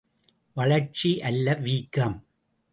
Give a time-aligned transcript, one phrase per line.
[0.57, 2.17] வளர்ச்சி அல்ல வீக்கம்!